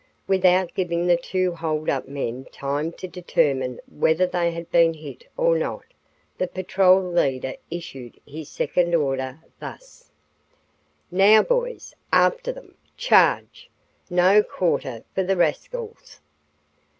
Without 0.25 0.73
giving 0.73 1.05
the 1.05 1.15
two 1.15 1.53
hold 1.53 1.87
up 1.87 2.07
men 2.07 2.45
time 2.51 2.91
to 2.93 3.07
determine 3.07 3.79
whether 3.87 4.25
they 4.25 4.49
had 4.49 4.71
been 4.71 4.95
hit 4.95 5.25
or 5.37 5.55
not, 5.59 5.83
the 6.39 6.47
patrol 6.47 7.03
leader 7.03 7.53
issued 7.69 8.19
his 8.25 8.49
second 8.49 8.95
order, 8.95 9.41
thus: 9.59 10.09
"Now, 11.11 11.43
boys, 11.43 11.93
after 12.11 12.51
them! 12.51 12.73
Charge! 12.97 13.69
No 14.09 14.41
quarter 14.41 15.03
for 15.13 15.21
the 15.21 15.37
rascals!" 15.37 16.19